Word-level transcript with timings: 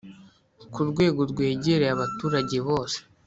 ku 0.73 0.81
rwego 0.89 1.21
rwegereye 1.31 1.91
abaturage 1.93 2.57
bose 2.67 2.97